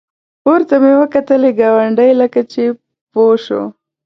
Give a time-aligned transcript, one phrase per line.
[0.43, 2.63] پورته مې وکتلې ګاونډی لکه چې
[3.11, 3.61] پوه شو.